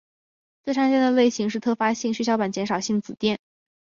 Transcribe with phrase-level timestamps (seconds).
[0.63, 3.37] 最常见的类型是特发性血小板减少性紫癜。